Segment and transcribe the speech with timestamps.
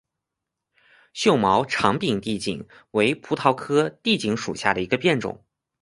[1.13, 5.45] 锈毛长柄地锦为葡萄科地锦属下的一个变种。